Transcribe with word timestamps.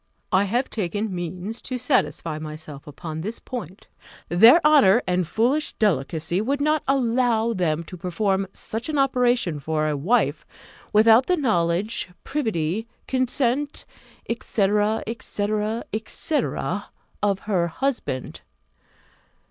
I 0.31 0.45
have 0.45 0.67
taken 0.67 1.13
means 1.13 1.61
to 1.61 1.77
satisfy 1.77 2.39
myself 2.39 2.87
on 3.05 3.21
this 3.21 3.37
point: 3.39 3.87
their 4.29 4.59
honour 4.65 5.03
and 5.05 5.27
foolish 5.27 5.73
delicacy 5.73 6.41
would 6.41 6.59
not 6.59 6.81
allow 6.87 7.53
them 7.53 7.83
to 7.83 7.97
perform 7.97 8.47
such 8.51 8.89
an 8.89 8.97
operation 8.97 9.59
for 9.59 9.87
a 9.87 9.95
wife, 9.95 10.43
without 10.91 11.27
the 11.27 11.37
knowledge, 11.37 12.09
privity, 12.23 12.87
consent, 13.07 13.85
&c. 14.27 14.41
&c. 14.41 15.47
&c. 16.07 16.41
of 17.21 17.39
her 17.41 17.67
husband. 17.67 18.41